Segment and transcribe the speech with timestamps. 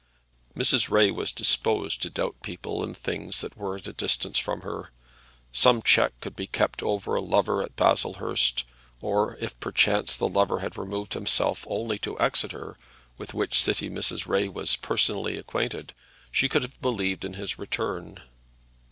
[0.55, 0.89] Mrs.
[0.89, 4.89] Ray was disposed to doubt people and things that were at a distance from her.
[5.53, 8.63] Some check could be kept over a lover at Baslehurst;
[8.99, 12.79] or, if perchance the lover had removed himself only to Exeter,
[13.19, 14.27] with which city Mrs.
[14.27, 15.93] Ray was personally acquainted,
[16.31, 18.17] she could have believed in his return.